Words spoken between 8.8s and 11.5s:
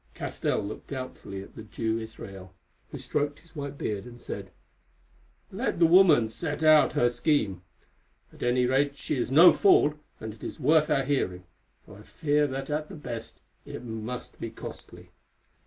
she is no fool, and it is worth our hearing,